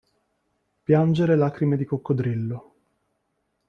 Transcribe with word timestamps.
Piangere 0.81 1.35
lacrime 1.35 1.77
di 1.77 1.85
coccodrillo. 1.85 2.73